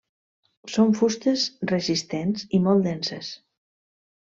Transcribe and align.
Són 0.75 0.95
fustes 1.01 1.45
resistents 1.75 2.49
i 2.61 2.65
molt 2.67 2.91
denses. 2.93 3.35